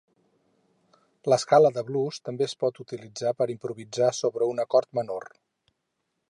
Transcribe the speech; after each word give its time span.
L'escala 1.33 1.71
de 1.75 1.83
blues 1.89 2.17
també 2.29 2.47
es 2.47 2.55
pot 2.63 2.81
utilitzar 2.85 3.35
per 3.43 3.49
improvisar 3.57 4.09
sobre 4.23 4.49
un 4.55 4.65
acord 4.65 4.91
menor. 5.03 5.29